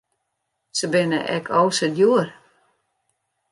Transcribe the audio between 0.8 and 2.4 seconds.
binne ek o sa djoer.